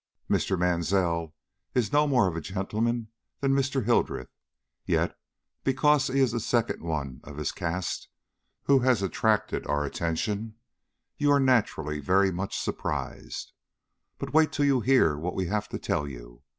"Mr. 0.27 0.57
Mansell 0.57 1.35
is 1.75 1.93
no 1.93 2.07
more 2.07 2.27
of 2.27 2.35
a 2.35 2.41
gentleman 2.41 3.09
than 3.39 3.53
Mr. 3.53 3.85
Hildreth; 3.85 4.31
yet, 4.83 5.15
because 5.63 6.07
he 6.07 6.19
is 6.19 6.31
the 6.31 6.39
second 6.39 6.81
one 6.81 7.21
of 7.23 7.37
his 7.37 7.51
caste 7.51 8.07
who 8.63 8.79
has 8.79 9.03
attracted 9.03 9.67
our 9.67 9.85
attention, 9.85 10.55
you 11.19 11.29
are 11.31 11.39
naturally 11.39 11.99
very 11.99 12.31
much 12.31 12.57
surprised. 12.59 13.53
But 14.17 14.33
wait 14.33 14.51
till 14.51 14.65
you 14.65 14.81
hear 14.81 15.15
what 15.19 15.35
we 15.35 15.45
have 15.45 15.69
to 15.69 15.77
tell 15.77 16.07
you. 16.07 16.41